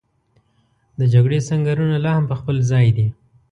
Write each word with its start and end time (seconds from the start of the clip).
د 0.99 1.01
جګړې 1.13 1.39
سنګرونه 1.49 1.95
لا 2.05 2.11
هم 2.17 2.25
په 2.31 2.35
خپل 2.39 2.55
ځای 2.71 2.87
دي. 2.97 3.07